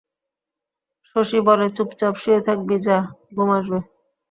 [1.09, 2.97] শশী বলে, চুপচাপ শুয়ে থাকবি যা,
[3.35, 3.79] ঘুম আসবে।